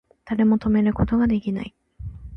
[0.25, 1.75] 誰も止めること出来ない